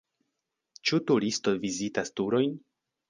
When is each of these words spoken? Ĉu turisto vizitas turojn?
Ĉu 0.89 0.99
turisto 1.11 1.55
vizitas 1.67 2.13
turojn? 2.21 2.57